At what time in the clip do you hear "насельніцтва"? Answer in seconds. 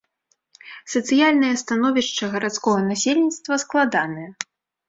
2.89-3.63